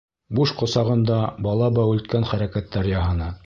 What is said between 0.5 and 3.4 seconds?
ҡосағында бала бәүелткән хәрәкәттәр яһаны.